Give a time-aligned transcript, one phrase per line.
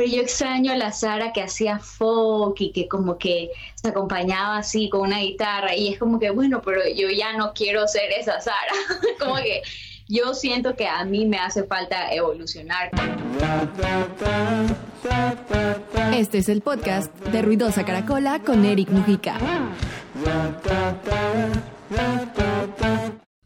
[0.00, 4.56] pero yo extraño a la Sara que hacía folk y que como que se acompañaba
[4.56, 8.10] así con una guitarra y es como que, bueno, pero yo ya no quiero ser
[8.18, 8.72] esa Sara,
[9.20, 9.60] como que
[10.08, 12.90] yo siento que a mí me hace falta evolucionar.
[16.14, 19.36] Este es el podcast de Ruidosa Caracola con Eric Mujica.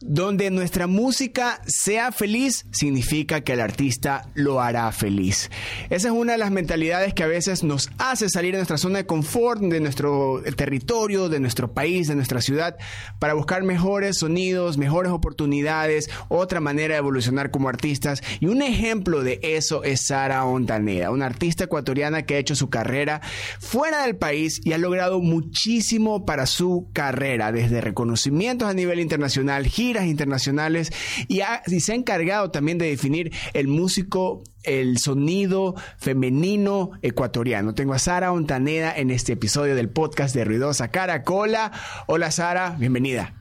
[0.07, 5.51] Donde nuestra música sea feliz significa que el artista lo hará feliz.
[5.89, 8.99] Esa es una de las mentalidades que a veces nos hace salir de nuestra zona
[8.99, 12.77] de confort, de nuestro territorio, de nuestro país, de nuestra ciudad,
[13.19, 18.23] para buscar mejores sonidos, mejores oportunidades, otra manera de evolucionar como artistas.
[18.41, 22.69] Y un ejemplo de eso es Sara Ontaneda, una artista ecuatoriana que ha hecho su
[22.69, 23.23] carrera
[23.59, 29.65] fuera del país y ha logrado muchísimo para su carrera, desde reconocimientos a nivel internacional,
[30.03, 30.93] internacionales
[31.29, 31.41] y,
[31.81, 37.75] se ha encargado también de definir el músico el sonido femenino ecuatoriano.
[37.75, 41.71] Tengo a Sara Ontaneda en este episodio del podcast de Ruidosa Caracola.
[42.07, 43.35] Hola Sara, bienvenida.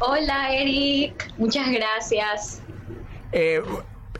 [0.00, 2.62] Hola Eric, muchas gracias.
[3.32, 3.60] Eh,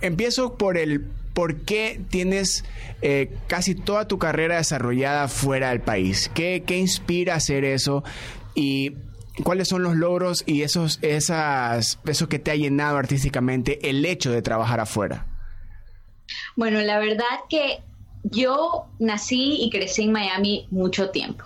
[0.01, 2.65] empiezo por el por qué tienes
[3.01, 6.29] eh, casi toda tu carrera desarrollada fuera del país.
[6.35, 8.03] ¿Qué, qué inspira hacer eso?
[8.57, 8.97] Y
[9.45, 14.31] ¿Cuáles son los logros y esos, esas, eso que te ha llenado artísticamente el hecho
[14.31, 15.27] de trabajar afuera?
[16.57, 17.81] Bueno, la verdad que
[18.25, 21.45] yo nací y crecí en Miami mucho tiempo.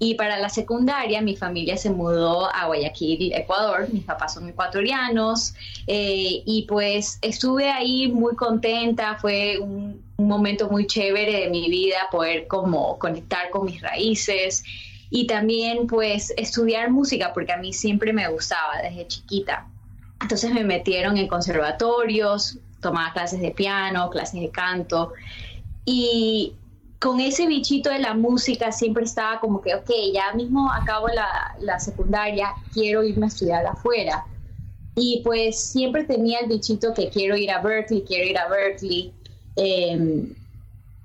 [0.00, 3.88] Y para la secundaria mi familia se mudó a Guayaquil, Ecuador.
[3.92, 5.54] Mis papás son ecuatorianos.
[5.88, 9.16] Eh, y pues estuve ahí muy contenta.
[9.20, 14.62] Fue un, un momento muy chévere de mi vida poder como conectar con mis raíces
[15.10, 19.66] y también pues estudiar música porque a mí siempre me gustaba desde chiquita.
[20.20, 25.12] Entonces me metieron en conservatorios, tomaba clases de piano, clases de canto
[25.84, 26.54] y
[26.98, 31.78] con ese bichito de la música siempre estaba como que, ok, ya mismo acabo la,
[31.78, 34.26] secundaria, quiero irme a estudiar afuera.
[34.96, 39.12] Y pues siempre tenía el bichito que quiero ir a Berkeley, quiero ir a Berkeley.
[39.54, 40.34] Em,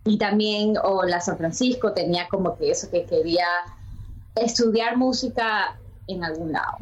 [0.05, 3.45] y también, o la San Francisco, tenía como que eso que quería
[4.35, 6.77] estudiar música en algún lado.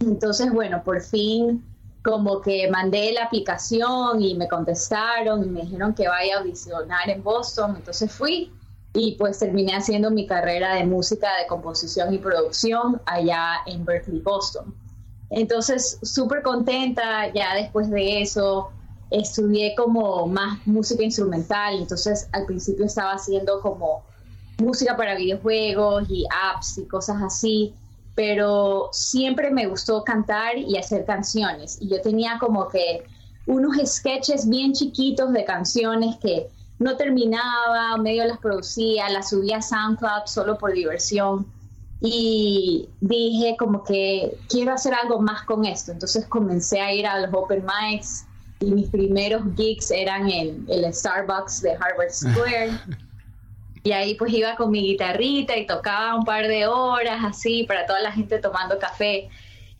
[0.00, 1.64] Entonces, bueno, por fin
[2.02, 7.10] como que mandé la aplicación y me contestaron y me dijeron que vaya a audicionar
[7.10, 8.52] en Boston, entonces fui
[8.94, 14.20] y pues terminé haciendo mi carrera de música, de composición y producción allá en Berkeley,
[14.20, 14.74] Boston.
[15.30, 18.70] Entonces, súper contenta, ya después de eso
[19.10, 24.02] estudié como más música instrumental, entonces al principio estaba haciendo como
[24.58, 27.74] música para videojuegos y apps y cosas así,
[28.14, 31.78] pero siempre me gustó cantar y hacer canciones.
[31.80, 33.04] Y yo tenía como que
[33.46, 36.48] unos sketches bien chiquitos de canciones que
[36.78, 41.46] no terminaba, medio las producía, las subía a SoundCloud solo por diversión.
[42.00, 45.92] Y dije como que quiero hacer algo más con esto.
[45.92, 48.24] Entonces comencé a ir a los open mics
[48.60, 52.78] y mis primeros gigs eran en el Starbucks de Harvard Square.
[53.82, 57.86] Y ahí pues iba con mi guitarrita y tocaba un par de horas así para
[57.86, 59.28] toda la gente tomando café.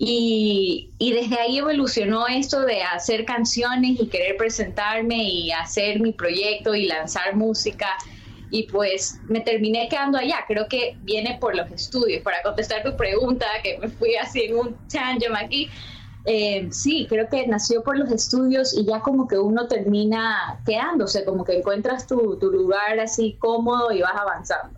[0.00, 6.12] Y, y, desde ahí evolucionó esto de hacer canciones y querer presentarme y hacer mi
[6.12, 7.88] proyecto y lanzar música.
[8.50, 10.44] Y pues me terminé quedando allá.
[10.46, 12.22] Creo que viene por los estudios.
[12.22, 15.68] Para contestar tu pregunta, que me fui así en un tangent aquí,
[16.30, 21.24] eh, sí, creo que nació por los estudios y ya como que uno termina quedándose,
[21.24, 24.77] como que encuentras tu, tu lugar así cómodo y vas avanzando.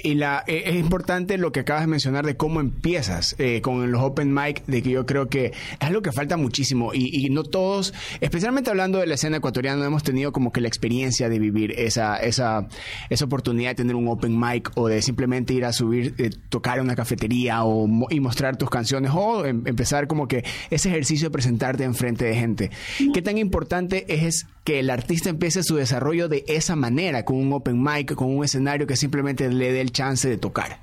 [0.00, 3.90] Y la, eh, es importante lo que acabas de mencionar de cómo empiezas eh, con
[3.90, 7.42] los open mic, de que yo creo que es algo que falta muchísimo y, no
[7.42, 11.72] todos, especialmente hablando de la escena ecuatoriana, hemos tenido como que la experiencia de vivir
[11.76, 12.68] esa, esa,
[13.10, 16.78] esa oportunidad de tener un open mic o de simplemente ir a subir, eh, tocar
[16.78, 21.28] en una cafetería o, y mostrar tus canciones o em, empezar como que ese ejercicio
[21.28, 22.70] de presentarte en frente de gente.
[23.12, 27.52] ¿Qué tan importante es que el artista empiece su desarrollo de esa manera, con un
[27.54, 30.78] open mic, con un escenario que simplemente le dé el chance de tocar?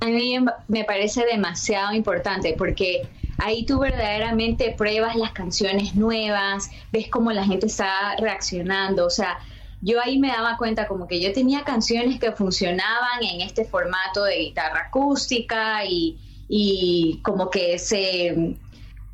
[0.00, 0.38] A mí
[0.68, 3.08] me parece demasiado importante porque
[3.38, 9.38] ahí tú verdaderamente pruebas las canciones nuevas, ves cómo la gente está reaccionando, o sea,
[9.82, 14.24] yo ahí me daba cuenta como que yo tenía canciones que funcionaban en este formato
[14.24, 16.18] de guitarra acústica y,
[16.48, 18.56] y como que se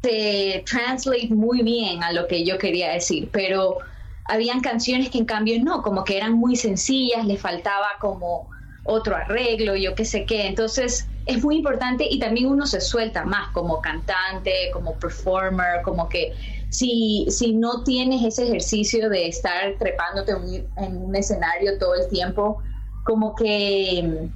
[0.06, 3.78] se translate muy bien a lo que yo quería decir, pero
[4.24, 8.48] habían canciones que en cambio no, como que eran muy sencillas, le faltaba como
[8.86, 10.46] otro arreglo, yo qué sé qué.
[10.46, 16.08] Entonces es muy importante y también uno se suelta más como cantante, como performer, como
[16.08, 16.32] que
[16.70, 20.32] si, si no tienes ese ejercicio de estar trepándote
[20.76, 22.58] en un escenario todo el tiempo,
[23.04, 24.28] como que,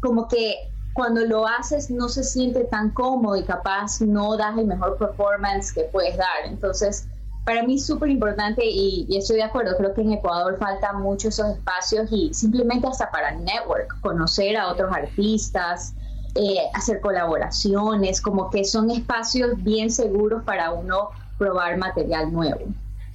[0.00, 4.66] como que cuando lo haces no se siente tan cómodo y capaz no das el
[4.66, 6.46] mejor performance que puedes dar.
[6.46, 7.06] Entonces,
[7.46, 11.28] para mí es súper importante y, estoy de acuerdo, creo que en Ecuador faltan mucho
[11.28, 15.94] esos espacios y simplemente hasta para network, conocer a otros artistas,
[16.34, 22.62] eh, hacer colaboraciones, como que son espacios bien seguros para uno probar material nuevo.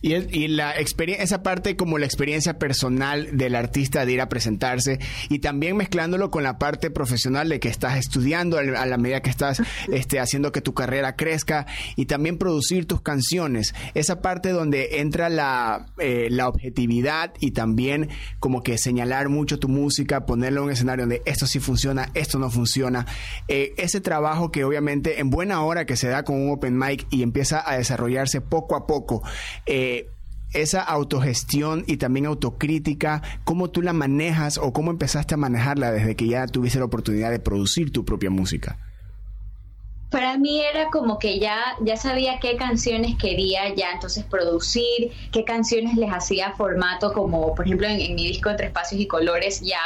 [0.01, 4.99] Y, la experiencia, esa parte como la experiencia personal del artista de ir a presentarse
[5.29, 9.29] y también mezclándolo con la parte profesional de que estás estudiando a la medida que
[9.29, 9.61] estás
[9.91, 13.75] este, haciendo que tu carrera crezca y también producir tus canciones.
[13.93, 18.09] Esa parte donde entra la, eh, la objetividad y también
[18.39, 22.39] como que señalar mucho tu música, ponerlo en un escenario donde esto sí funciona, esto
[22.39, 23.05] no funciona.
[23.47, 27.05] Eh, ese trabajo que obviamente en buena hora que se da con un open mic
[27.11, 29.21] y empieza a desarrollarse poco a poco.
[29.67, 29.90] Eh,
[30.53, 36.15] esa autogestión y también autocrítica, ¿cómo tú la manejas o cómo empezaste a manejarla desde
[36.15, 38.77] que ya tuviste la oportunidad de producir tu propia música?
[40.11, 45.45] Para mí era como que ya, ya sabía qué canciones quería ya entonces producir, qué
[45.45, 49.79] canciones les hacía formato, como por ejemplo en, mi disco Entre Espacios y Colores ya,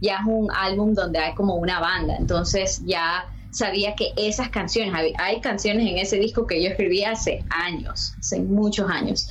[0.00, 4.94] ya es un álbum donde hay como una banda, entonces ya sabía que esas canciones,
[5.18, 9.28] hay, canciones en ese disco que yo escribí hace años, hace muchos años.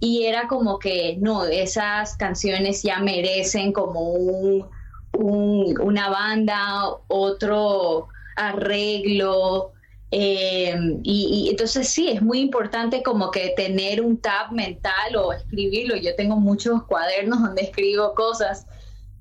[0.00, 4.68] Y era como que, no, esas canciones ya merecen como un,
[5.12, 9.72] una banda, otro arreglo.
[10.10, 15.96] Em, y, entonces sí, es muy importante como que tener un tab mental o escribirlo.
[15.96, 18.66] Yo tengo muchos cuadernos donde escribo cosas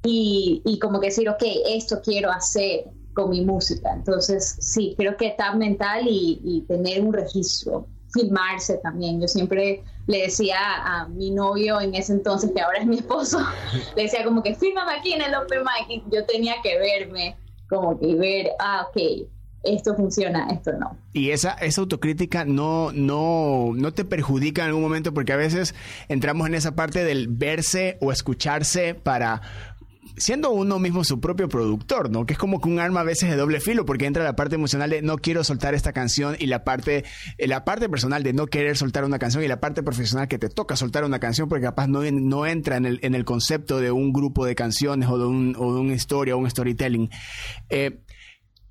[0.03, 2.85] y, y como que decir, ok, esto quiero hacer
[3.17, 3.91] con mi música.
[3.95, 7.87] Entonces, sí, creo que está mental y, tener un registro,
[8.17, 9.21] filmarse también.
[9.21, 13.39] Yo siempre le decía a mi novio en ese entonces, que ahora es mi esposo,
[13.95, 17.35] le decía como que fírmame aquí en el Open Mic y yo tenía que verme,
[17.69, 19.27] como que ver, ah, ok,
[19.63, 20.97] esto funciona, esto no.
[21.13, 25.75] Y esa, esa autocrítica no, no, no te perjudica en algún momento porque a veces
[26.07, 29.41] entramos en esa parte del verse o escucharse para
[30.17, 32.25] siendo uno mismo su propio productor, ¿no?
[32.25, 34.55] Que es como que un arma a veces de doble filo, porque entra la parte
[34.55, 37.05] emocional de no quiero soltar esta canción y la parte,
[37.37, 40.37] eh, la parte personal de no querer soltar una canción y la parte profesional que
[40.37, 43.79] te toca soltar una canción porque capaz no, no entra en el, en el concepto
[43.79, 47.09] de un grupo de canciones o de, un, o de una historia o un storytelling.
[47.69, 48.01] Eh,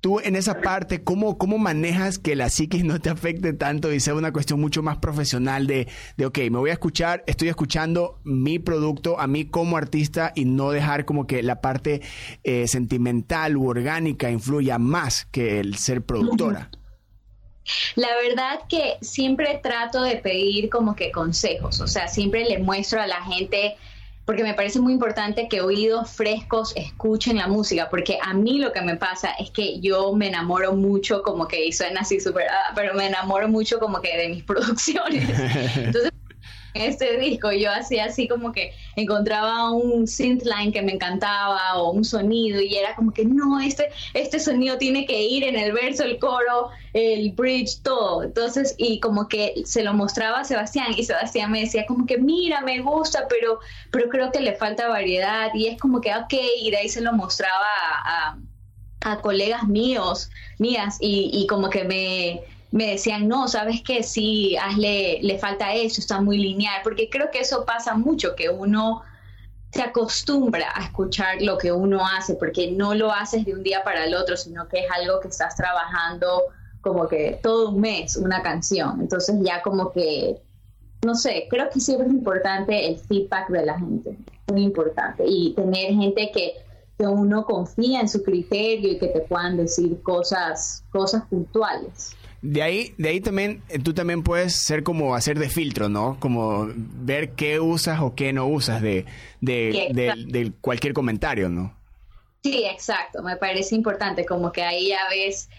[0.01, 3.99] tú en esa parte, ¿cómo, ¿cómo manejas que la psiquis no te afecte tanto y
[3.99, 8.19] sea una cuestión mucho más profesional de, de, ok, me voy a escuchar, estoy escuchando
[8.23, 12.01] mi producto a mí como artista y no dejar como que la parte
[12.43, 16.69] eh, sentimental u orgánica influya más que el ser productora?
[17.95, 23.01] La verdad que siempre trato de pedir como que consejos, o sea, siempre le muestro
[23.01, 23.75] a la gente
[24.27, 28.73] porque me parece muy importante que oídos frescos escuchen la música, porque a mí lo
[28.73, 32.73] que me pasa es que yo me enamoro mucho, como que suena así súper, ah,
[32.75, 35.29] pero me enamoro mucho como que de mis producciones.
[35.77, 36.11] Entonces,
[36.73, 42.03] este disco yo hacía así como que encontraba un synthline que me encantaba o un
[42.03, 46.03] sonido y era como que no, este, este sonido tiene que ir en el verso,
[46.03, 48.23] el coro, el bridge, todo.
[48.23, 52.17] Entonces, y como que se lo mostraba a Sebastián y Sebastián me decía como que
[52.17, 53.59] mira, me gusta, pero,
[53.91, 57.01] pero creo que le falta variedad y es como que ok, y de ahí se
[57.01, 57.67] lo mostraba
[58.05, 58.37] a,
[59.01, 64.57] a, colegas míos, mías y, y como que me me decían, no, sabes que sí,
[64.57, 69.01] hazle, le falta eso, está muy lineal, porque creo que eso pasa mucho, que uno
[69.71, 73.83] se acostumbra a escuchar lo que uno hace, porque no lo haces de un día
[73.83, 76.43] para el otro, sino que es algo que estás trabajando
[76.81, 79.01] como que todo un mes, una canción.
[79.01, 80.41] Entonces ya como que,
[81.05, 85.53] no sé, creo que siempre es importante el feedback de la gente, muy importante, y
[85.53, 86.53] tener gente que,
[86.97, 92.15] que uno confía en su criterio y que te puedan decir cosas, cosas puntuales.
[92.49, 96.17] De ahí, de ahí también, eh, tú también puedes ser como hacer de filtro, ¿no?
[96.19, 99.05] Como ver qué usas o qué no usas de,
[99.41, 101.75] de, cualquier comentario, ¿no?
[102.43, 103.21] Sí, exacto.
[103.21, 105.49] Me parece importante, como que ahí ya ves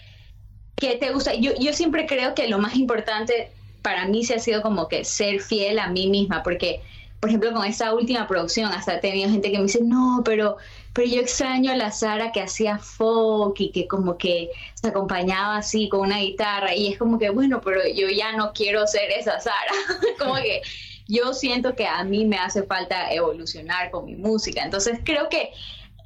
[0.75, 1.35] qué te gusta.
[1.35, 3.51] Yo, yo siempre creo que lo más importante
[3.83, 6.81] para mí se ha sido como que ser fiel a mí misma, porque
[7.19, 10.57] por ejemplo, con esta última producción, hasta he tenido gente que me dice, no, pero,
[10.93, 15.57] pero yo extraño a la Sara que hacía folk y que como que se acompañaba
[15.57, 16.73] así con una guitarra.
[16.73, 19.71] Y es como que, bueno, pero yo ya no quiero ser esa Sara.
[20.19, 20.61] como que
[21.07, 24.63] yo siento que a mí me hace falta evolucionar con mi música.
[24.63, 25.51] Entonces creo que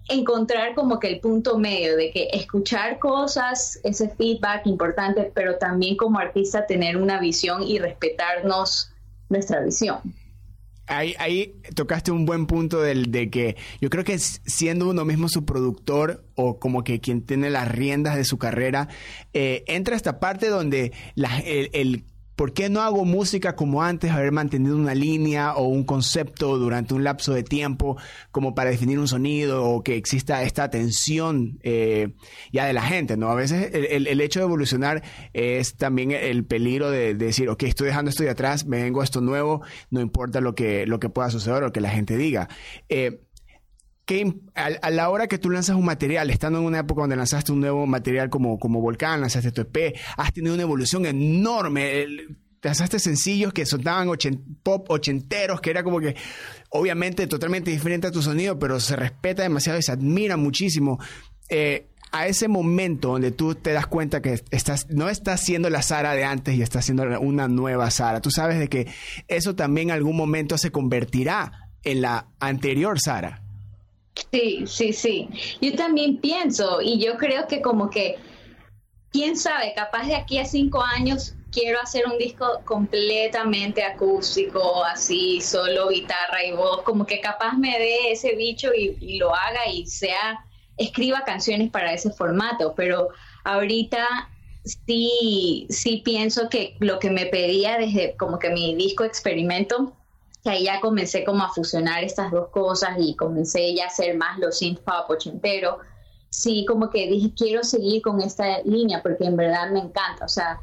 [0.10, 5.96] encontrar como que el punto medio de que escuchar cosas, ese feedback importante, pero también
[5.96, 8.92] como artista tener una visión y respetarnos
[9.30, 10.02] nuestra visión.
[10.88, 15.30] Ahí, ahí tocaste un buen punto del, de que yo creo que siendo uno mismo
[15.30, 18.90] su productor o como que quien tiene las riendas de su carrera,
[19.34, 22.04] eh, entra esta parte donde el
[22.36, 26.94] ¿Por qué no hago música como antes, haber mantenido una línea o un concepto durante
[26.94, 27.98] un lapso de tiempo
[28.32, 32.14] como para definir un sonido o que exista esta atención eh,
[32.52, 33.18] ya de la gente?
[33.18, 33.30] ¿no?
[33.30, 38.10] A veces el, hecho de evolucionar es también el peligro de, decir, ok, estoy dejando
[38.10, 41.30] esto de atrás, me vengo a esto nuevo, no importa lo que, lo que pueda
[41.30, 42.50] suceder o que la gente diga.
[42.90, 43.23] Eh,
[44.14, 47.52] que a, la hora que tú lanzas un material, estando en una época donde lanzaste
[47.52, 52.06] un nuevo material como, como Volcán, lanzaste tu EP, has tenido una evolución enorme.
[52.62, 54.10] lanzaste sencillos que sonaban
[54.62, 56.16] pop ochenteros, que era como que
[56.70, 61.00] obviamente totalmente diferente a tu sonido, pero se respeta demasiado y se admira muchísimo.
[61.50, 65.82] Eh, a ese momento donde tú te das cuenta que estás, no estás siendo la
[65.82, 68.88] Sara de antes y estás siendo una nueva Sara, tú sabes de que
[69.28, 73.43] eso también en algún momento se convertirá en la anterior Sara.
[74.34, 75.30] Sí, sí, sí.
[75.62, 78.18] Yo también pienso y yo creo que como que,
[79.12, 85.40] quién sabe, capaz de aquí a cinco años quiero hacer un disco completamente acústico, así,
[85.40, 89.86] solo guitarra y voz, como que capaz me dé ese bicho y, lo haga y
[89.86, 90.44] sea,
[90.78, 93.10] escriba canciones para ese formato, pero
[93.44, 94.32] ahorita
[94.64, 99.96] sí, sí pienso que lo que me pedía desde como que mi disco experimento
[100.44, 104.18] que ahí ya comencé como a fusionar estas dos cosas y comencé ya a hacer
[104.18, 105.80] más los synth pop ochentero.
[106.30, 110.26] Sí, como que dije, quiero seguir con esta línea porque en verdad me encanta.
[110.26, 110.60] O sea,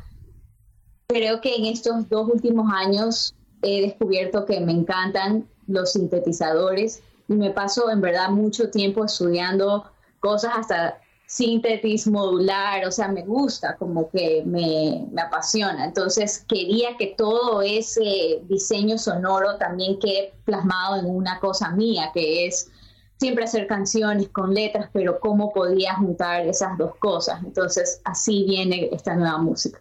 [1.07, 7.35] creo que en estos dos últimos años he descubierto que me encantan los sintetizadores y
[7.35, 11.00] me paso en verdad mucho tiempo estudiando cosas hasta
[11.31, 15.85] síntesis modular, o sea, me gusta, como que me, apasiona.
[15.85, 22.49] Entonces quería que todo ese diseño sonoro también quede plasmado en una cosa mía, que
[22.49, 22.69] es
[23.17, 27.41] siempre hacer canciones con letras, pero cómo podía juntar esas dos cosas.
[27.45, 29.79] Entonces así viene esta nueva música.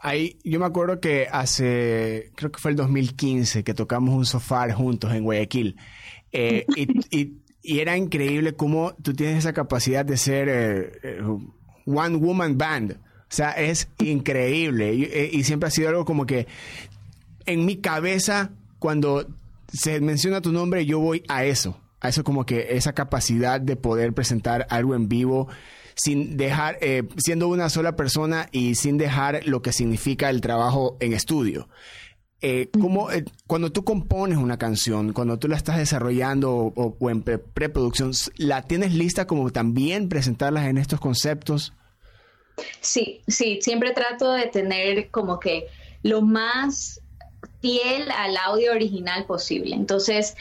[0.00, 4.72] Ahí, yo me acuerdo que hace, creo que fue el 2015, que tocamos un sofá
[4.72, 5.76] juntos en Guayaquil.
[6.32, 6.66] Eh,
[7.80, 11.20] era increíble cómo tú tienes esa capacidad de ser eh, eh,
[11.84, 12.92] one woman band.
[12.92, 14.90] O sea, es increíble.
[14.90, 16.46] Eh, y, siempre ha sido algo como que
[17.44, 19.26] en mi cabeza, cuando
[19.70, 21.78] se menciona tu nombre, yo voy a eso.
[22.00, 25.48] A eso como que esa capacidad de poder presentar algo en vivo
[25.94, 26.78] sin dejar,
[27.16, 31.68] siendo una sola persona y sin dejar lo que significa el trabajo en estudio.
[32.40, 38.12] Eh, eh, cuando tú compones una canción, cuando tú la estás desarrollando o, en preproducción,
[38.36, 41.72] ¿la tienes lista como también presentarlas en estos conceptos?
[42.80, 45.66] Sí, sí, siempre trato de tener como que
[46.02, 47.00] lo más
[47.60, 49.74] fiel al audio original posible.
[49.74, 50.36] Entonces,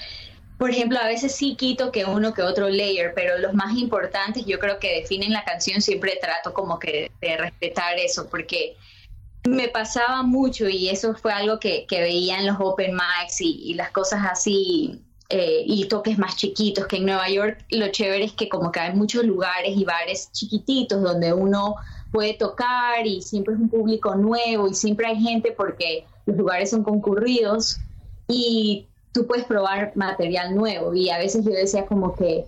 [0.60, 4.46] por ejemplo, a veces sí quito que uno que otro layer, pero los más importantes
[4.46, 8.76] yo creo que definen la canción, siempre trato como que de respetar eso, porque
[9.48, 13.92] me pasaba mucho y eso fue algo que, veía en los open mics y, las
[13.92, 18.50] cosas así eh, y toques más chiquitos que en Nueva York lo chévere es que
[18.50, 21.76] como que hay muchos lugares y bares chiquititos donde uno
[22.12, 26.70] puede tocar y siempre es un público nuevo y siempre hay gente porque los lugares
[26.70, 27.80] son concurridos
[28.28, 30.94] y tú puedes probar material nuevo.
[30.94, 32.46] Y a veces yo decía como que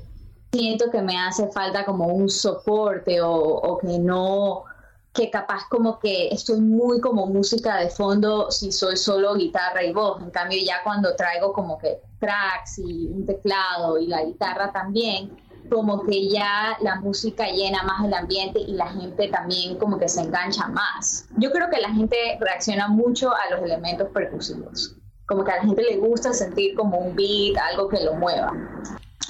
[0.51, 4.65] siento que me hace falta como un soporte o que no
[5.13, 9.91] que capaz como que estoy muy como música de fondo si soy solo guitarra y
[9.91, 10.21] voz.
[10.21, 15.35] En cambio ya cuando traigo como que tracks y un teclado y la guitarra también,
[15.69, 20.09] como que ya la música llena más el ambiente y la gente también como que
[20.09, 21.27] se engancha más.
[21.37, 24.95] Yo creo que la gente reacciona mucho a los elementos percusivos.
[25.27, 28.51] Como que a la gente le gusta sentir como un beat, algo que lo mueva.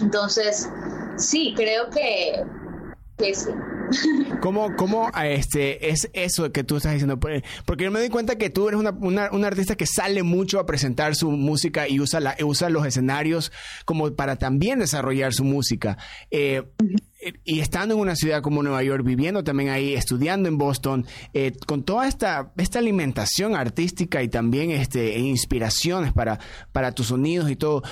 [0.01, 0.69] Entonces,
[1.17, 2.43] sí, creo que,
[3.17, 3.51] que sí.
[4.41, 7.19] ¿Cómo, cómo este, es eso que tú estás diciendo?
[7.19, 8.91] Porque yo me doy cuenta que tú eres una,
[9.31, 13.51] una, artista que sale mucho a presentar su música y usa, la, usa los escenarios
[13.85, 15.97] como para también desarrollar su música.
[16.31, 16.63] Eh,
[17.43, 21.53] y estando en una ciudad como Nueva York, viviendo también ahí, estudiando en Boston, eh,
[21.67, 26.39] con toda esta, esta alimentación artística y también este, e inspiraciones para,
[26.71, 27.83] para tus sonidos y todo,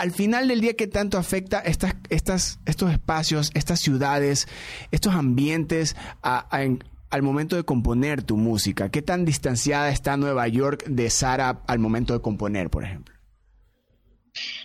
[0.00, 4.48] al final del día, ¿qué tanto afecta estas, estas, estos espacios, estas ciudades,
[4.90, 8.90] estos ambientes al momento de componer tu música?
[8.90, 13.14] ¿Qué tan distanciada está Nueva York de Sara al momento de componer, por ejemplo?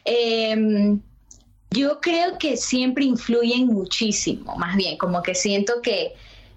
[0.05, 1.01] Em,
[1.69, 6.13] Yo creo que siempre influyen muchísimo, más bien, como que siento que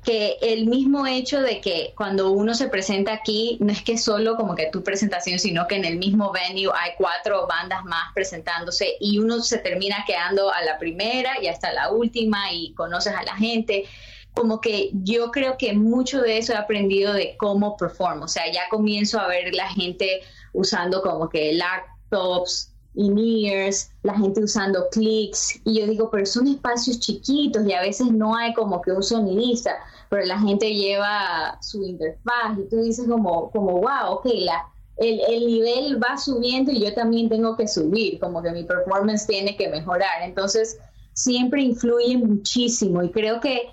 [0.09, 4.37] que el mismo hecho de que cuando uno se presenta aquí, no es que solo
[4.37, 8.95] como que tu presentación, sino que en el mismo venue hay cuatro bandas más presentándose
[9.01, 13.23] y uno se termina quedando a la primera y hasta la última y conoces a
[13.23, 13.85] la gente.
[14.33, 18.51] Como que yo creo que mucho de eso he aprendido de cómo perform, o sea,
[18.51, 20.23] ya comienzo a ver la gente
[20.55, 26.99] usando como que laptops, in-ears, la gente usando clics, y yo digo, pero son espacios
[26.99, 29.77] chiquitos y a veces no hay como que un sonidista,
[30.09, 34.67] pero la gente lleva su interfaz y tú dices como, como wow, ok, la,
[34.97, 39.27] el, el nivel va subiendo y yo también tengo que subir, como que mi performance
[39.27, 40.79] tiene que mejorar, entonces
[41.13, 43.71] siempre influye muchísimo y creo que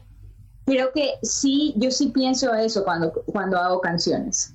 [0.65, 4.53] creo que sí, yo sí pienso eso cuando, cuando hago canciones.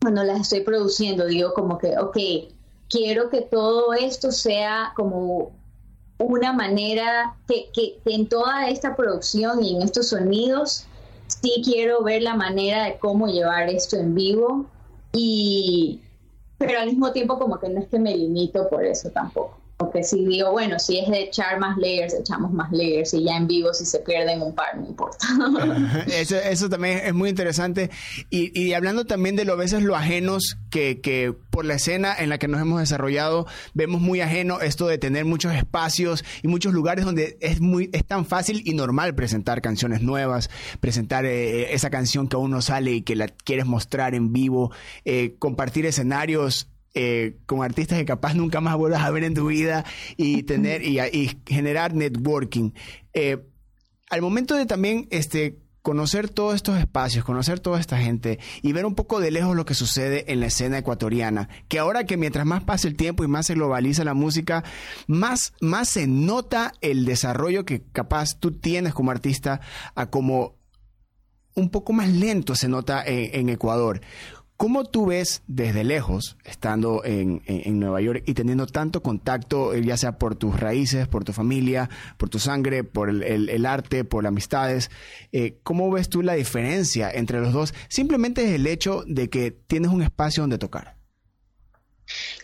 [0.00, 2.16] Cuando las estoy produciendo, digo como que, ok,
[2.92, 5.52] quiero que todo esto sea como
[6.18, 10.84] una manera que, que, en toda esta producción y en estos sonidos,
[11.26, 14.66] sí quiero ver la manera de cómo llevar esto en vivo
[15.14, 16.00] y
[16.58, 19.61] pero al mismo tiempo como que no es que me limito por eso tampoco.
[19.82, 23.36] Porque si digo, bueno, si es de echar más layers, echamos más layers y ya
[23.36, 25.26] en vivo si se pierden un par, no importa.
[26.06, 27.90] eso, eso también es muy interesante.
[28.30, 32.28] Y, y hablando también de lo veces lo ajenos que, que por la escena en
[32.30, 36.72] la que nos hemos desarrollado, vemos muy ajeno esto de tener muchos espacios y muchos
[36.72, 41.90] lugares donde es muy es tan fácil y normal presentar canciones nuevas, presentar eh, esa
[41.90, 44.72] canción que aún no sale y que la quieres mostrar en vivo,
[45.04, 49.46] eh, compartir escenarios eh, con artistas que capaz nunca más vuelvas a ver en tu
[49.46, 49.84] vida
[50.16, 50.98] y tener y,
[51.46, 52.72] generar networking.
[53.14, 53.38] Eh,
[54.10, 58.84] al momento de también este conocer todos estos espacios, conocer toda esta gente y ver
[58.84, 62.46] un poco de lejos lo que sucede en la escena ecuatoriana, que ahora que mientras
[62.46, 64.62] más pasa el tiempo y más se globaliza la música,
[65.06, 69.60] más, más se nota el desarrollo que capaz tú tienes como artista
[69.94, 70.56] a como
[71.54, 74.00] un poco más lento se nota en Ecuador.
[74.62, 77.42] ¿Cómo tú ves desde lejos, estando en,
[77.80, 81.90] Nueva York y teniendo tanto contacto, eh, ya sea por tus raíces, por tu familia,
[82.16, 84.92] por tu sangre, por el, arte, por amistades,
[85.32, 87.74] eh, cómo ves tú la diferencia entre los dos?
[87.88, 90.94] Simplemente es el hecho de que tienes un espacio donde tocar.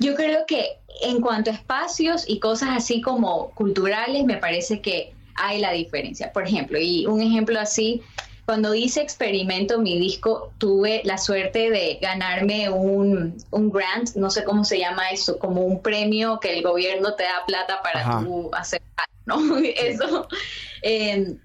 [0.01, 5.15] Yo creo que en cuanto a espacios y cosas así como culturales, me parece que
[5.37, 6.33] hay la diferencia.
[6.33, 8.03] Por ejemplo, y un ejemplo así
[8.49, 14.65] cuando hice Experimento, mi disco, tuve la suerte de ganarme un, grant, no sé cómo
[14.65, 18.81] se llama eso, como un premio que el gobierno te da plata para tú hacer,
[19.27, 19.37] ¿no?
[19.59, 20.27] Eso.
[20.81, 21.39] Em,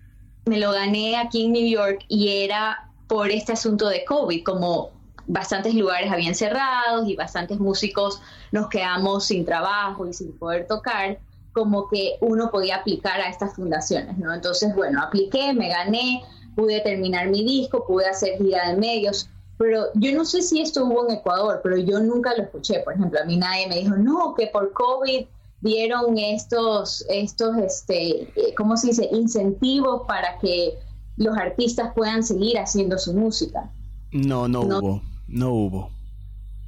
[0.46, 4.92] me lo gané aquí en New York y era por este asunto de COVID, como
[5.28, 8.22] bastantes lugares habían cerrado y bastantes músicos
[8.54, 11.20] nos quedamos sin trabajo y sin poder tocar,
[11.52, 14.34] como que uno podía aplicar a estas fundaciones, ¿no?
[14.34, 16.24] Entonces, bueno, apliqué, me gané,
[16.56, 20.86] pude terminar mi disco, pude hacer gira de medios, pero yo no sé si esto
[20.86, 22.80] hubo en Ecuador, pero yo nunca lo escuché.
[22.80, 25.26] Por ejemplo, a mí nadie me dijo, no, que por COVID
[25.62, 30.74] dieron estos, estos, este, eh, ¿cómo se dice?, incentivos para que
[31.18, 33.70] los artistas puedan seguir haciendo su música.
[34.12, 35.92] No, no, hubo, no hubo.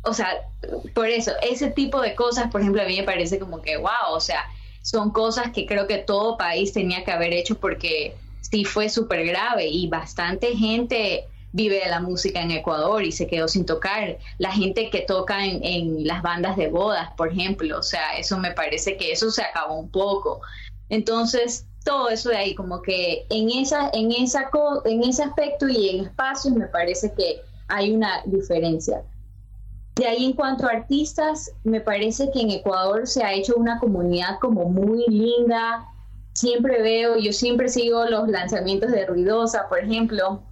[0.04, 0.28] O sea,
[0.94, 4.14] por eso, ese tipo de cosas, por ejemplo, a mí me parece como que, wow,
[4.14, 4.40] o sea,
[4.84, 8.16] son cosas que creo que todo país tenía que haber hecho porque
[8.52, 13.28] sí fue súper grave y bastante gente vive de la música en Ecuador y se
[13.28, 14.18] quedó sin tocar.
[14.40, 18.52] La gente que toca en, las bandas de bodas, por ejemplo, o sea, eso me
[18.52, 20.42] parece que eso se acabó un poco.
[20.90, 24.50] Entonces, todo eso de ahí, como que en, esa, en, esa,
[24.84, 29.02] en ese aspecto y en espacios me parece que hay una diferencia.
[29.96, 33.80] De ahí en cuanto a artistas, me parece que en Ecuador se ha hecho una
[33.80, 35.88] comunidad como muy linda,
[36.36, 40.44] siempre veo, yo siempre sigo los lanzamientos de Ruidosa, por ejemplo,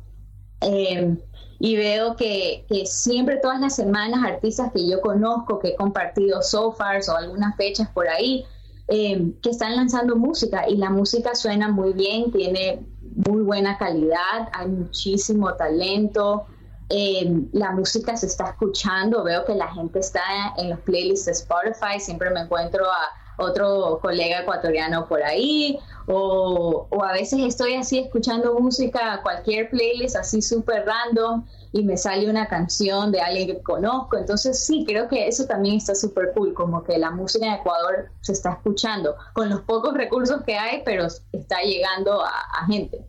[0.62, 1.16] eh,
[1.60, 7.10] y veo que, siempre todas las semanas artistas que yo conozco, que he compartido sofars
[7.10, 8.46] o algunas fechas por ahí,
[8.88, 12.86] eh, que están lanzando música y la música suena muy bien, tiene
[13.28, 16.46] muy buena calidad, hay muchísimo talento.
[16.90, 20.22] Eh, la música se está escuchando, veo que la gente está
[20.58, 26.88] en los playlists de Spotify, siempre me encuentro a otro colega ecuatoriano por ahí, o,
[27.02, 32.48] a veces estoy así escuchando música, cualquier playlist así súper random y me sale una
[32.48, 34.18] canción de alguien que conozco.
[34.18, 38.10] Entonces sí, creo que eso también está súper cool, como que la música en Ecuador
[38.22, 43.06] se está escuchando con los pocos recursos que hay, pero está llegando a, gente.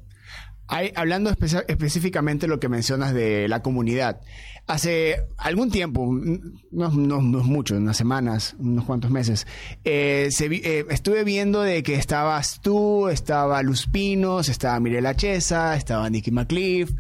[0.67, 4.21] Hablando específicamente lo que mencionas de la comunidad,
[4.67, 6.11] hace algún tiempo,
[6.71, 9.47] no, no, no mucho, unas semanas, unos cuantos meses,
[9.85, 16.09] eh, eh, estuve viendo de que estabas tú, estaba Luz Pinos, estaba Mirela Chesa, estaba
[16.09, 16.93] Nicky McCliff,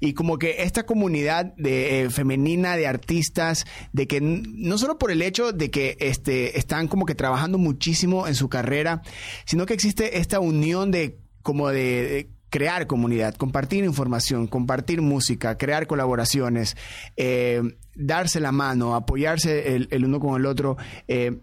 [0.00, 5.10] y como que esta comunidad de, eh, femenina de artistas, de que no solo por
[5.12, 9.02] el hecho de que este, están como que trabajando muchísimo en su carrera,
[9.46, 15.88] sino que existe esta unión de como de crear comunidad, compartir información, compartir música, crear
[15.88, 16.76] colaboraciones,
[17.16, 17.60] eh,
[17.96, 20.76] darse la mano, apoyarse el, uno con el otro.
[21.08, 21.40] Eh,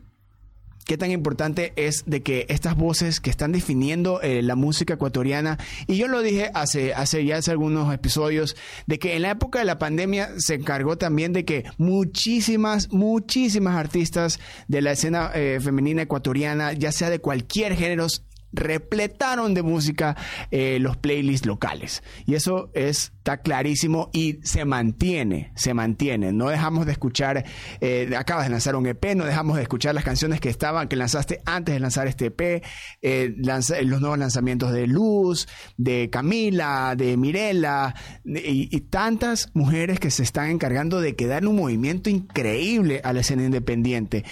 [0.86, 5.58] qué tan importante es de que estas voces que están definiendo eh, la música ecuatoriana,
[5.86, 8.56] y yo lo dije hace, hace ya hace algunos episodios,
[8.88, 13.76] de que en la época de la pandemia se encargó también de que muchísimas, muchísimas
[13.76, 18.08] artistas de la escena femenina ecuatoriana, ya sea de cualquier género,
[18.54, 20.16] repletaron de música
[20.52, 22.04] eh, los playlists locales.
[22.26, 26.32] Y eso está clarísimo y se mantiene, se mantiene.
[26.32, 27.46] No dejamos de escuchar,
[27.80, 30.96] eh, acabas de lanzar un EP, no dejamos de escuchar las canciones que estaban, que
[30.96, 32.64] lanzaste antes de lanzar este EP,
[33.02, 40.12] eh, los nuevos lanzamientos de Luz, de Camila, de Mirela, y, y tantas mujeres que
[40.12, 44.26] se están encargando de que dan un movimiento increíble a la escena independiente.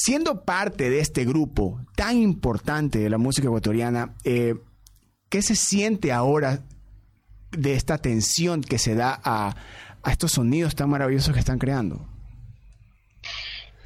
[0.00, 4.54] Siendo parte de este grupo tan importante de la música ecuatoriana, eh,
[5.28, 6.60] ¿qué se siente ahora
[7.50, 9.56] de esta tensión que se da a,
[10.08, 12.06] estos sonidos tan maravillosos que están creando?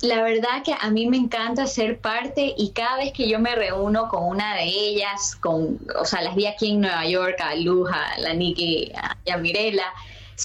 [0.03, 3.55] La verdad que a mí me encanta ser parte y cada vez que yo me
[3.55, 7.55] reúno con una de ellas, con, o sea, las vi aquí en Nueva York, a
[7.55, 8.93] Luja, a la Nikki
[9.25, 9.87] y a Mirela,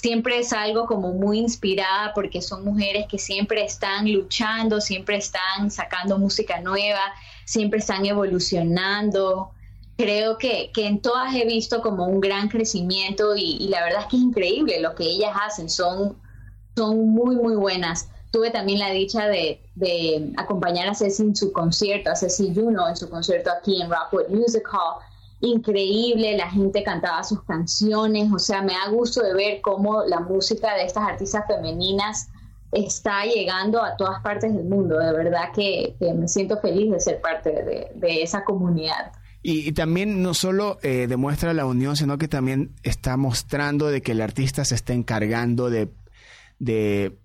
[0.00, 5.70] siempre es algo como muy inspirada porque son mujeres que siempre están luchando, siempre están
[5.70, 7.00] sacando música nueva,
[7.44, 9.50] siempre están evolucionando.
[9.96, 14.06] Creo que, que en todas he visto como un gran crecimiento y, la verdad es
[14.06, 16.16] que es increíble lo que ellas hacen, son,
[16.76, 18.08] son muy, muy buenas.
[18.30, 22.86] Tuve también la dicha de, de acompañar a Ceci en su concierto, a Ceci Juno
[22.88, 25.02] en su concierto aquí en Rockwood Music Hall
[25.40, 30.20] increíble, la gente cantaba sus canciones, o sea, me da gusto de ver cómo la
[30.20, 32.28] música de estas artistas femeninas
[32.72, 37.20] está llegando a todas partes del mundo, de verdad que, me siento feliz de ser
[37.20, 39.12] parte de, esa comunidad.
[39.42, 44.12] Y, también no solo eh, demuestra la unión, sino que también está mostrando de que
[44.12, 45.88] el artista se está encargando de,
[46.58, 47.16] de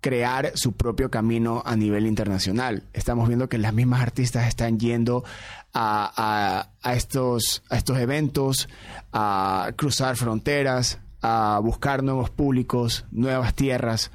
[0.00, 2.84] crear su propio camino a nivel internacional.
[2.92, 5.24] Estamos viendo que las mismas artistas están yendo
[5.72, 8.68] a, estos, a estos eventos,
[9.12, 14.10] a cruzar fronteras, a buscar nuevos públicos, nuevas tierras.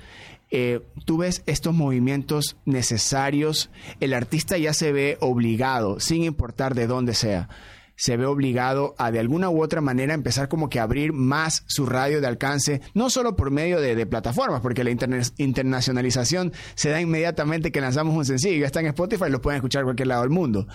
[0.51, 3.69] Eh, tú ves estos movimientos necesarios,
[3.99, 7.49] el artista ya se ve obligado, sin importar de dónde sea,
[7.95, 11.63] se ve obligado a de alguna u otra manera empezar como que a abrir más
[11.67, 17.01] su radio de alcance, no solo por medio de, plataformas, porque la internacionalización se da
[17.01, 20.21] inmediatamente que lanzamos un sencillo, ya está en Spotify, lo pueden escuchar en cualquier lado
[20.21, 20.67] del mundo.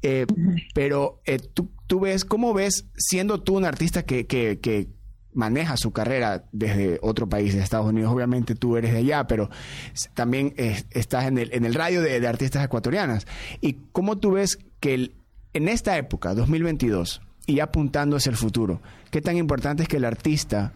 [0.00, 0.26] Eh,
[0.74, 4.88] pero eh, tú, ves, ¿cómo ves siendo tú un artista que, que,
[5.34, 8.12] maneja su carrera desde otro país, de Estados Unidos.
[8.12, 9.50] Obviamente tú eres de allá, pero
[10.14, 13.24] también estás en el, en el radio de, de, artistas ecuatorianas.
[13.60, 15.17] ¿Y cómo tú ves que el,
[15.52, 18.80] en esta época, 2022, y apuntando hacia el futuro,
[19.10, 20.72] ¿qué tan importante es que el artista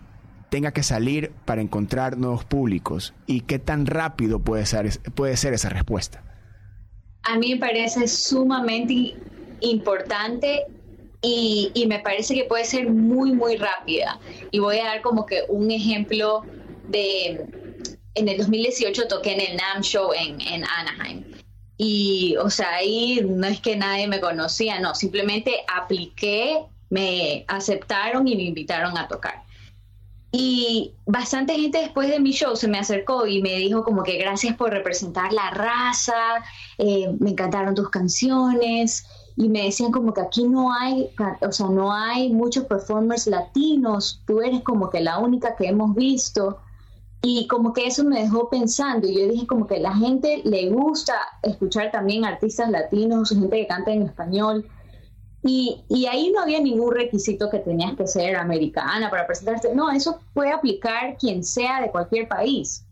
[0.49, 3.15] tenga que salir para encontrar nuevos públicos?
[3.27, 6.25] ¿Y qué tan rápido puede ser, puede ser esa respuesta?
[7.23, 9.15] A mí me parece sumamente
[9.61, 10.65] importante
[11.21, 14.19] y, me parece que puede ser muy, muy rápida.
[14.51, 16.43] Y voy a dar como que un ejemplo
[16.89, 17.45] de,
[18.15, 21.32] en el 2018 toqué en el NAM Show en Anaheim.
[21.79, 28.29] Y, o sea, ahí no es que nadie me conocía, no, simplemente apliqué, me aceptaron
[28.29, 29.43] y me invitaron a tocar.
[30.35, 34.17] Y bastante gente después de mi show se me acercó y me dijo como que
[34.17, 36.15] gracias por representar la raza,
[36.79, 39.05] eh, me encantaron tus canciones
[39.37, 44.23] y me decían como que aquí no hay, o sea, no hay muchos performers latinos,
[44.27, 46.59] tú eres como que la única que hemos visto.
[47.23, 50.71] Y como que eso me dejó pensando y yo dije como que la gente le
[50.71, 54.69] gusta escuchar también artistas latinos, gente que canta en español.
[55.45, 59.75] Y, y, ahí no había ningún requisito que tenías que ser americana para presentarte.
[59.75, 62.85] No, eso puede aplicar quien sea de cualquier país.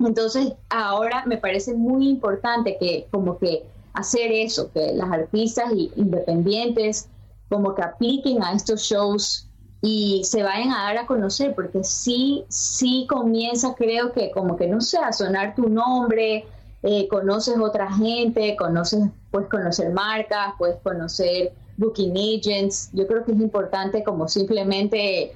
[0.00, 7.08] Entonces, ahora me parece muy importante que como que hacer eso, que las artistas independientes
[7.48, 9.48] como que apliquen a estos shows
[9.86, 14.66] y se vayan a dar a conocer, porque sí, sí comienza, creo que como que
[14.66, 16.46] no sé, a sonar tu nombre,
[16.82, 22.88] eh, conoces otra gente, conoces, puedes conocer marcas, puedes conocer booking agents.
[22.94, 25.32] Yo creo que es importante como simplemente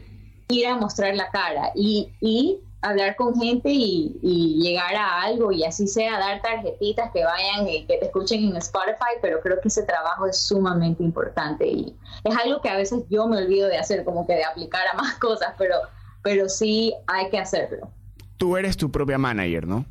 [0.48, 5.64] ir a mostrar la cara y, y hablar con gente y, llegar a algo y
[5.64, 9.68] así sea, dar tarjetitas que vayan y que te escuchen en Spotify, pero creo que
[9.68, 13.78] ese trabajo es sumamente importante y es algo que a veces yo me olvido de
[13.78, 15.76] hacer, como que de aplicar a más cosas, pero,
[16.22, 17.90] pero sí hay que hacerlo.
[18.36, 19.84] Tú eres tu propia manager, ¿no?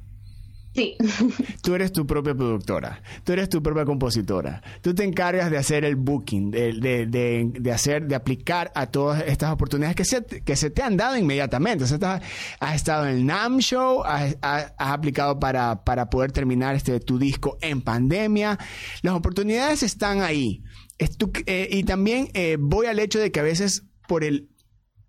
[0.78, 0.96] Sí.
[1.64, 5.84] Tú eres tu propia productora, tú eres tu propia compositora, tú te encargas de hacer
[5.84, 10.84] el booking, de, hacer, de aplicar a todas estas oportunidades que se, que se te
[10.84, 11.84] han dado inmediatamente.
[11.84, 12.22] O sea,
[12.60, 14.38] has, estado en el NAM Show, has,
[14.78, 18.60] aplicado para, para, poder terminar este, tu disco en pandemia.
[19.02, 20.62] Las oportunidades están ahí.
[21.00, 24.48] Eh, y también eh, voy al hecho de que a veces por el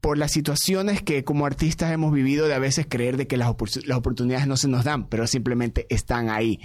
[0.00, 3.48] por las situaciones que como artistas hemos vivido de a veces creer de que las,
[3.48, 6.61] oportunidades no se nos dan, pero simplemente están ahí.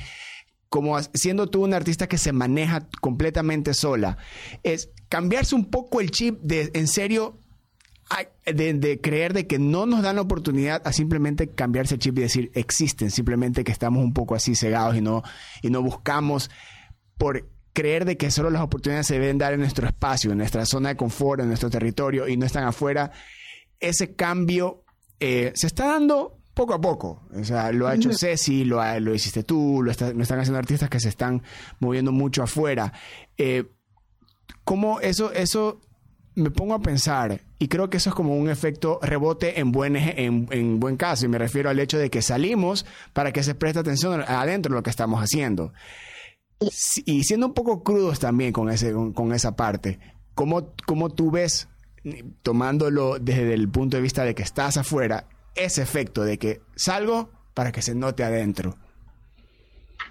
[0.69, 4.17] Como siendo tú un artista que se maneja completamente sola,
[4.63, 7.39] es cambiarse un poco el chip de en serio
[8.45, 12.21] de, creer de que no nos dan la oportunidad a simplemente cambiarse el chip y
[12.21, 15.23] decir existen, simplemente que estamos un poco así cegados y no,
[15.61, 16.51] y no buscamos
[17.17, 20.65] por creer de que solo las oportunidades se deben dar en nuestro espacio, en nuestra
[20.65, 23.11] zona de confort, en nuestro territorio y no están afuera,
[23.79, 24.83] ese cambio
[25.19, 27.27] eh, se está dando poco a poco.
[27.35, 30.99] O sea, lo ha hecho Ceci, lo, lo hiciste tú, lo, están haciendo artistas que
[30.99, 31.41] se están
[31.79, 32.93] moviendo mucho afuera.
[33.37, 33.65] Eh,
[34.63, 35.81] ¿Cómo eso, eso
[36.35, 39.95] me pongo a pensar, y creo que eso es como un efecto rebote en buen,
[39.95, 43.55] en, en, buen caso, y me refiero al hecho de que salimos para que se
[43.55, 45.73] preste atención adentro de lo que estamos haciendo
[47.05, 49.99] y siendo un poco crudos también con, ese, con, esa parte,
[50.35, 51.67] ¿cómo, ¿cómo tú ves,
[52.41, 57.29] tomándolo desde el punto de vista de que estás afuera, ese efecto de que salgo
[57.53, 58.75] para que se note adentro?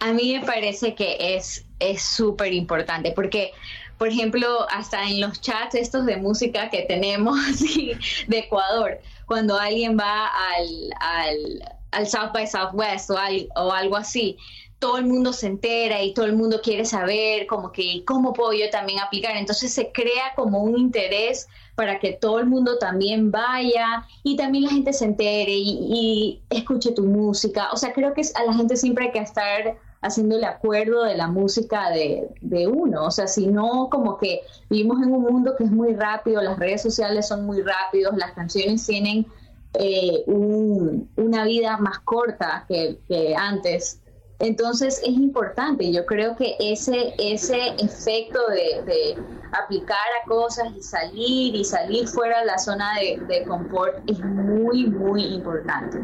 [0.00, 1.64] A mí me parece que es
[2.02, 3.52] súper importante porque,
[3.98, 7.38] por ejemplo, hasta en los chats estos de música que tenemos
[8.26, 14.36] de Ecuador, cuando alguien va al, al, al South by Southwest o, o algo así,
[14.82, 18.52] todo el mundo se entera y todo el mundo quiere saber como que cómo puedo
[18.52, 19.36] yo también aplicar.
[19.36, 24.64] Entonces se crea como un interés para que todo el mundo también vaya y también
[24.64, 27.68] la gente se entere y, escuche tu música.
[27.72, 31.16] O sea, creo que a la gente siempre hay que estar haciendo el acuerdo de
[31.16, 33.04] la música de, uno.
[33.04, 36.58] O sea, si no, como que vivimos en un mundo que es muy rápido, las
[36.58, 39.26] redes sociales son muy rápidos, las canciones tienen
[39.74, 44.01] eh, una vida más corta que antes
[44.42, 49.16] entonces es importante, yo creo que ese, ese efecto de,
[49.52, 54.88] aplicar a cosas y salir y salir fuera de la zona de, confort es muy,
[54.88, 55.98] muy importante.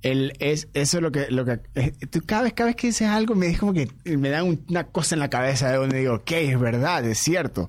[0.00, 1.92] El, es, eso es lo que, lo que eh,
[2.24, 5.18] cada, vez, cada vez que dices algo me como que me da una cosa en
[5.18, 7.68] la cabeza de donde digo, ok, es verdad, es cierto.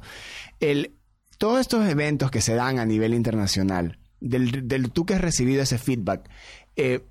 [0.61, 0.95] El,
[1.37, 5.61] todos estos eventos que se dan a nivel internacional, del, del tú que has recibido
[5.61, 6.29] ese feedback,
[6.77, 7.01] eh,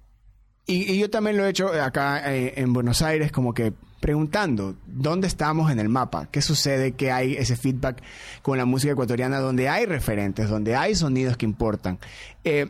[0.69, 5.29] y, yo también lo he hecho acá eh, en Buenos Aires, como que preguntando dónde
[5.29, 8.03] estamos en el mapa, qué sucede, que hay ese feedback
[8.43, 12.01] con la música ecuatoriana, donde hay referentes, donde hay sonidos que importan.
[12.43, 12.69] Eh,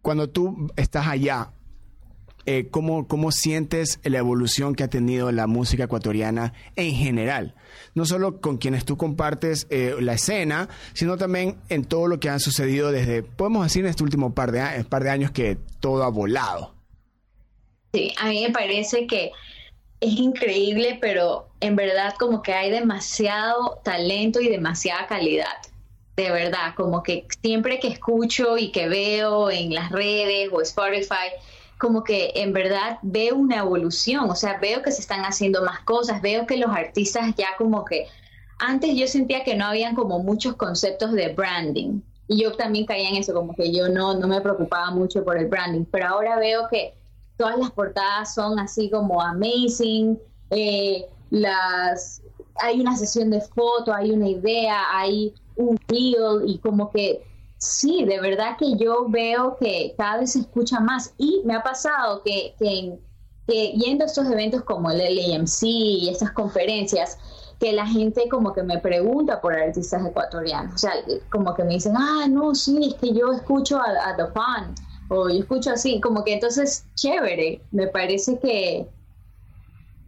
[0.00, 1.50] cuando tú estás allá,
[2.46, 7.54] eh, ¿cómo, ¿cómo, sientes la evolución que ha tenido la música ecuatoriana en general?
[7.94, 12.38] No solo con quienes tú compartes la escena, sino también en todo lo que ha
[12.38, 16.08] sucedido desde, podemos decir, en este último par de, par de años que todo ha
[16.08, 16.77] volado.
[17.92, 19.32] Sí, a mí me parece que
[20.00, 25.56] es increíble, pero en verdad como que hay demasiado talento y demasiada calidad.
[26.16, 31.30] De verdad, como que siempre que escucho y que veo en las redes o Spotify,
[31.78, 35.80] como que en verdad veo una evolución, o sea, veo que se están haciendo más
[35.80, 38.06] cosas, veo que los artistas ya como que
[38.58, 43.08] antes yo sentía que no habían como muchos conceptos de branding y yo también caía
[43.08, 46.36] en eso, como que yo no, no me preocupaba mucho por el branding, pero ahora
[46.36, 46.97] veo que
[47.38, 50.18] todas las portadas son así como amazing,
[50.50, 52.20] eh, las,
[52.56, 57.24] hay una sesión de foto, hay una idea, hay un reel y como que
[57.58, 61.14] sí, de verdad que yo veo que cada vez se escucha más.
[61.16, 62.98] Y me ha pasado que, que,
[63.72, 67.18] yendo a estos eventos como el LAMC y estas conferencias,
[67.60, 70.92] que la gente como que me pregunta por artistas ecuatorianos, o sea,
[71.30, 74.74] como que me dicen, ah, no, sí, es que yo escucho a, a The Fan
[75.08, 78.86] o yo escucho así, como que entonces, chévere, me parece que,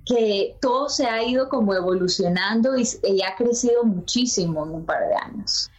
[0.07, 5.15] que todo se ha ido como evolucionando y, ha crecido muchísimo en un par de
[5.15, 5.71] años.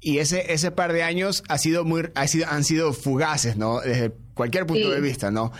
[0.00, 3.80] Y ese, ese par de años ha sido muy, ha sido, han sido fugaces, ¿no?
[3.80, 5.52] Desde cualquier punto de vista, ¿no?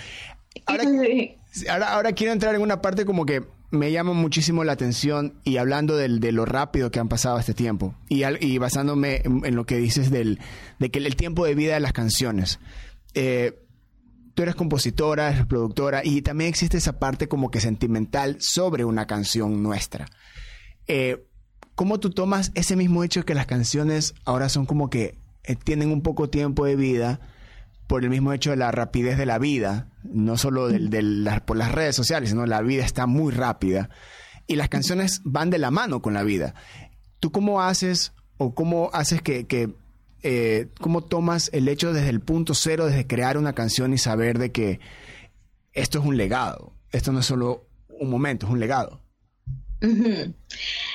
[0.67, 0.85] Ahora,
[1.71, 5.57] ahora, ahora quiero entrar en una parte como que me llama muchísimo la atención y
[5.57, 9.65] hablando del, de lo rápido que han pasado este tiempo y, y basándome en, lo
[9.65, 10.41] que dices del,
[10.79, 12.61] de que el tiempo de vida de las canciones.
[13.15, 13.59] Eh,
[14.35, 19.07] tú eres compositora, eres productora y también existe esa parte como que sentimental sobre una
[19.07, 20.07] canción nuestra.
[20.87, 21.27] Eh,
[21.75, 25.91] ¿Cómo tú tomas ese mismo hecho que las canciones ahora son como que eh, tienen
[25.91, 27.21] un poco tiempo de vida
[27.87, 30.69] por el mismo hecho de la rapidez de la vida, no solo
[31.45, 33.91] por las redes sociales, sino la vida está muy rápida
[34.47, 36.55] y las canciones van de la mano con la vida.
[37.21, 39.75] ¿Tú cómo haces o cómo haces que, que
[40.23, 44.39] eh, cómo tomas el hecho desde el punto cero, desde crear una canción y saber
[44.39, 44.81] de que
[45.73, 49.01] esto es un legado, esto no es solo un momento, es un legado?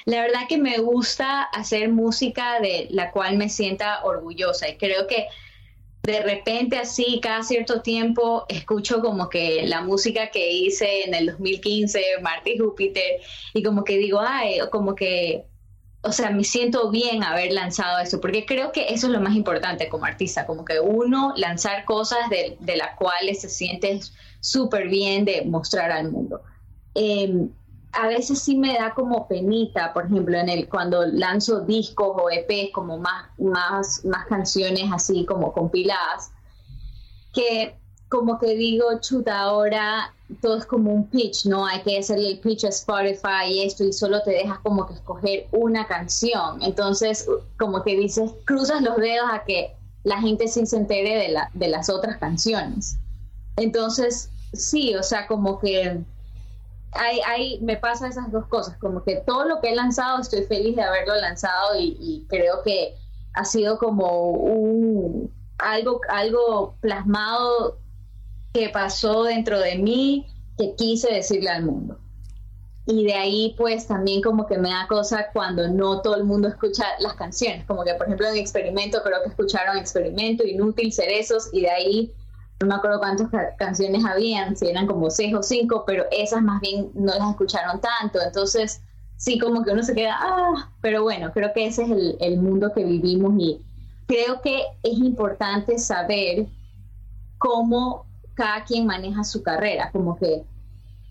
[0.06, 5.08] La verdad que me gusta hacer música de la cual me sienta orgullosa y creo
[5.08, 5.28] que
[6.04, 11.26] de repente así cada cierto tiempo escucho como que la música que hice en el
[11.26, 13.20] 2015, Marte y Júpiter,
[13.54, 15.44] y como que digo, ay, como que,
[16.02, 19.36] o sea, me siento bien haber lanzado eso, porque creo que eso es lo más
[19.36, 24.00] importante como artista, como que uno lanzar cosas de, de las cuales se siente
[24.40, 26.42] súper bien de mostrar al mundo.
[26.94, 27.50] Em,
[27.94, 32.30] a veces sí me da como penita, por ejemplo, en el cuando lanzo discos o
[32.30, 36.32] EPs como más, más, más canciones así como compiladas,
[37.34, 37.76] que
[38.10, 41.66] como que digo, chuta, ahora todo es como un pitch, ¿no?
[41.66, 44.94] Hay que hacerle el pitch a Spotify y esto, y solo te dejas como que
[44.94, 46.62] escoger una canción.
[46.62, 51.30] Entonces, como que dices, cruzas los dedos a que la gente sí se entere de,
[51.30, 52.98] la, de las otras canciones.
[53.58, 56.02] Entonces, sí, o sea, como que
[56.94, 60.76] hay, me pasa esas dos cosas, como que todo lo que he lanzado estoy feliz
[60.76, 62.96] de haberlo lanzado y, creo que
[63.34, 67.78] ha sido como un algo, algo plasmado
[68.54, 72.00] que pasó dentro de mí que quise decirle al mundo.
[72.86, 76.48] Y de ahí pues también como que me da cosa cuando no todo el mundo
[76.48, 81.50] escucha las canciones, como que por ejemplo en Experimento creo que escucharon Experimento, Inútil, Cerezos
[81.52, 82.14] y de ahí
[82.60, 86.60] no me acuerdo cuántas canciones habían, si eran como seis o cinco, pero esas más
[86.62, 88.82] bien no las escucharon tanto, entonces
[89.18, 92.38] sí como que uno se queda, ah, pero bueno, creo que ese es el, el
[92.38, 93.62] mundo que vivimos y
[94.08, 96.48] creo que es importante saber
[97.38, 98.07] cómo
[98.38, 100.44] cada quien maneja su carrera, como que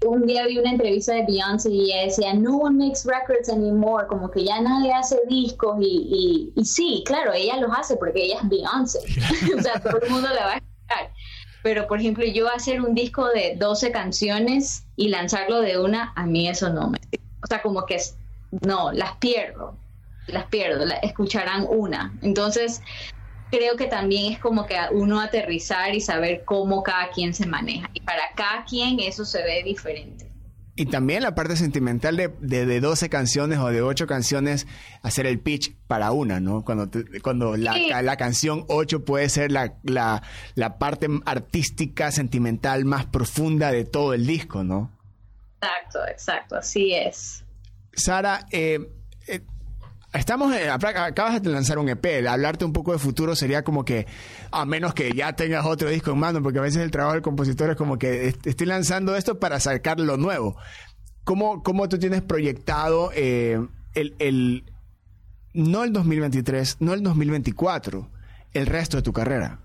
[0.06, 4.06] un día vi una entrevista de Beyoncé y ella decía, no one makes records anymore,
[4.06, 8.24] como que ya nadie hace discos y, y, y sí, claro, ella los hace porque
[8.24, 9.00] ella es Beyoncé,
[9.58, 11.12] o sea, todo el mundo la va a escuchar.
[11.64, 16.24] Pero por ejemplo yo hacer un disco de 12 canciones y lanzarlo de una, a
[16.24, 16.98] mí eso no me...
[17.42, 17.98] O sea, como que
[18.64, 19.76] no, las pierdo,
[20.28, 22.16] las pierdo, escucharán una.
[22.22, 22.82] Entonces,
[23.50, 27.90] creo que también es como que uno aterrizar y saber cómo cada quien se maneja.
[27.94, 30.26] Y para cada quien eso se ve diferente.
[30.78, 34.66] Y también la parte sentimental de, de, 12 canciones o de 8 canciones,
[35.02, 36.64] hacer el pitch para una, ¿no?
[36.64, 36.90] Cuando,
[37.22, 40.22] cuando la, la, canción 8 puede ser la, la,
[40.54, 44.90] la, parte artística, sentimental más profunda de todo el disco, ¿no?
[45.62, 47.42] Exacto, exacto, así es.
[47.94, 48.78] Sara, eh,
[49.28, 49.40] eh
[50.16, 54.06] Estamos, acabas de lanzar un EP, hablarte un poco de futuro sería como que,
[54.50, 57.22] a menos que ya tengas otro disco en mano, porque a veces el trabajo del
[57.22, 60.56] compositor es como que estoy lanzando esto para sacar lo nuevo.
[61.24, 63.60] ¿Cómo, cómo tú tienes proyectado eh,
[63.94, 64.64] el, el,
[65.52, 68.08] no el 2023, no el 2024,
[68.54, 69.58] el resto de tu carrera?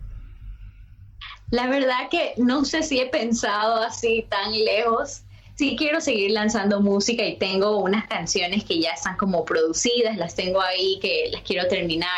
[1.50, 5.24] La verdad que no sé si he pensado así tan lejos
[5.62, 10.34] sí quiero seguir lanzando música y tengo unas canciones que ya están como producidas, las
[10.34, 12.10] tengo ahí que las quiero terminar.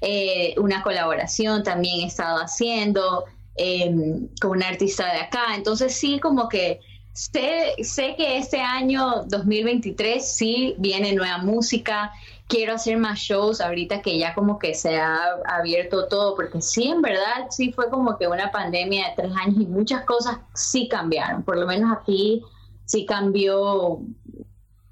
[0.00, 3.24] Eh, una colaboración también he estado haciendo
[3.56, 5.56] em, con un artista de acá.
[5.56, 6.78] Entonces sí, como que
[7.12, 12.12] sé, sé que este año 2023 sí viene nueva música.
[12.46, 16.86] Quiero hacer más shows ahorita que ya como que se ha abierto todo, porque sí,
[16.86, 20.86] en verdad, sí fue como que una pandemia de tres años y muchas cosas sí
[20.86, 21.42] cambiaron.
[21.42, 22.44] Por lo menos aquí
[22.86, 24.00] sí cambió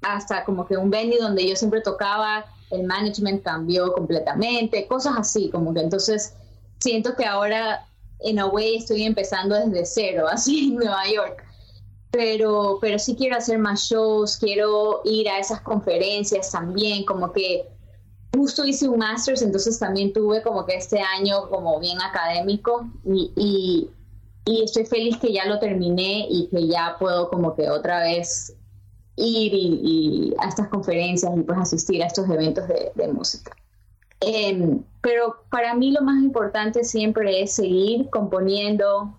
[0.01, 5.49] hasta como que un venue donde yo siempre tocaba, el management cambió completamente, cosas así,
[5.49, 6.35] como que entonces
[6.79, 7.87] siento que ahora
[8.19, 11.43] en a way estoy empezando desde cero, así en Nueva York.
[12.11, 17.67] Pero, pero sí quiero hacer más shows, quiero ir a esas conferencias también, como que
[18.33, 23.89] justo hice un master's, entonces también tuve como que este año como bien académico y
[24.45, 28.55] estoy feliz que ya lo terminé y que ya puedo como que otra vez
[29.15, 33.55] ir y, a estas conferencias y pues asistir a estos eventos de, música.
[34.21, 39.17] Em, pero para mí lo más importante siempre es seguir componiendo,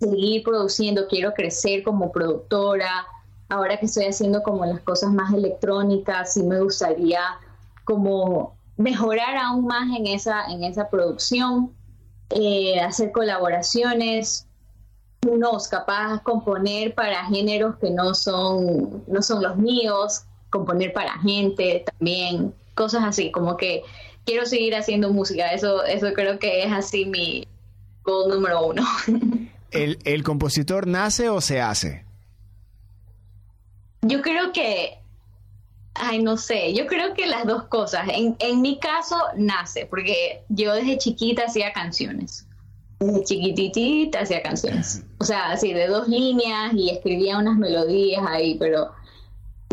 [0.00, 3.06] seguir produciendo, quiero crecer como productora,
[3.48, 7.20] ahora que estoy haciendo como las cosas más electrónicas, sí me gustaría
[7.84, 11.72] como mejorar aún más en esa, en esa producción,
[12.30, 14.47] eh, hacer colaboraciones,
[15.26, 21.84] unos capaz componer para géneros que no son, no son los míos, componer para gente
[21.86, 23.82] también, cosas así, como que
[24.24, 27.46] quiero seguir haciendo música, eso, eso creo que es así mi
[28.04, 28.86] goal número uno.
[29.70, 32.04] ¿El, ¿El compositor nace o se hace?
[34.02, 34.98] Yo creo que,
[35.94, 38.08] ay, no sé, yo creo que las dos cosas.
[38.10, 42.47] En, en mi caso, nace, porque yo desde chiquita hacía canciones.
[43.00, 45.04] Desde chiquititita hacía canciones.
[45.18, 48.90] O sea, así de dos líneas y escribía unas melodías ahí, pero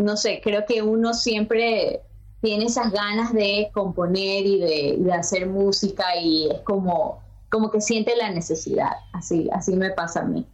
[0.01, 2.01] no sé, creo que uno siempre
[2.41, 4.59] tiene esas ganas de componer y
[4.99, 10.21] de, hacer música y es como, como que siente la necesidad, así, así me pasa
[10.21, 10.45] a mí.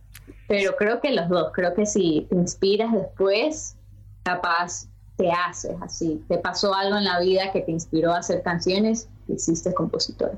[0.48, 3.76] Pero creo que los dos, creo que si te inspiras después,
[4.24, 6.24] capaz te haces así.
[6.28, 10.38] Te pasó algo en la vida que te inspiró a hacer canciones, hiciste compositor.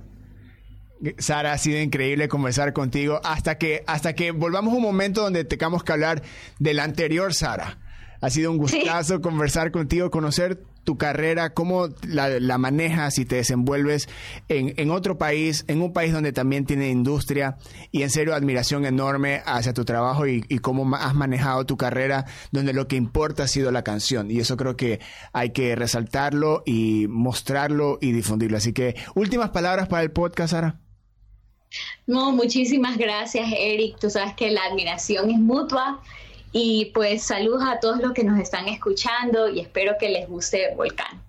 [1.17, 5.43] Sara, ha sido increíble conversar contigo hasta que, hasta que volvamos a un momento donde
[5.43, 6.23] tengamos que hablar
[6.59, 7.79] de la anterior Sara.
[8.21, 14.07] Ha sido un gustazo conversar contigo, conocer tu carrera, cómo la, manejas y te desenvuelves
[14.47, 17.57] en, otro país, en un país donde también tiene industria
[17.91, 22.25] y en serio admiración enorme hacia tu trabajo y, y, cómo has manejado tu carrera,
[22.51, 24.99] donde lo que importa ha sido la canción y eso creo que
[25.31, 28.57] hay que resaltarlo y mostrarlo y difundirlo.
[28.57, 30.82] Así que últimas palabras para el podcast, Sara.
[32.05, 33.97] No, muchísimas gracias, Eric.
[33.99, 36.01] Tú sabes que la admiración es mutua
[36.51, 40.74] y pues saludos a todos los que nos están escuchando y espero que les guste
[40.76, 41.21] Volcán.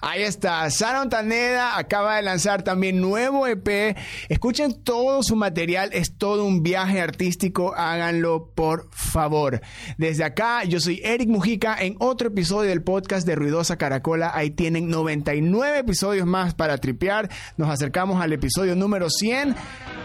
[0.00, 3.96] Ahí está, Sara Ontaneda acaba de lanzar también nuevo EP.
[4.28, 9.60] Escuchen todo su material, es todo un viaje artístico, háganlo por favor.
[9.96, 14.30] Desde acá, yo soy Eric Mujica en otro episodio del podcast de Ruidosa Caracola.
[14.32, 17.28] Ahí tienen 99 episodios más para tripear.
[17.56, 19.56] Nos acercamos al episodio número 100.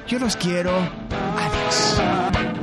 [0.08, 0.72] Yo los quiero.
[1.38, 2.63] Adiós.